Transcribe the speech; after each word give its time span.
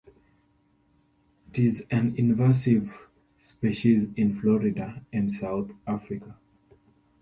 It 1.49 1.59
is 1.59 1.85
an 1.91 2.15
invasive 2.17 3.07
species 3.39 4.07
in 4.15 4.33
Florida 4.33 5.05
and 5.13 5.31
South 5.31 5.69
Africa. 5.85 6.39